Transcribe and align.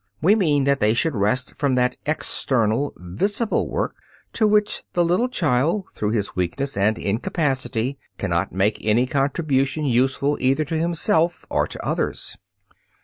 We 0.19 0.33
mean 0.33 0.63
that 0.63 0.79
they 0.79 0.95
should 0.95 1.13
rest 1.15 1.53
from 1.55 1.75
that 1.75 1.95
external 2.07 2.91
visible 2.97 3.69
work 3.69 3.93
to 4.33 4.47
which 4.47 4.81
the 4.93 5.05
little 5.05 5.29
child 5.29 5.89
through 5.93 6.09
his 6.09 6.35
weakness 6.35 6.75
and 6.75 6.97
incapacity 6.97 7.99
cannot 8.17 8.51
make 8.51 8.83
any 8.83 9.05
contribution 9.05 9.85
useful 9.85 10.37
either 10.41 10.65
to 10.65 10.75
himself 10.79 11.45
or 11.51 11.67
to 11.67 11.85
others. 11.85 12.35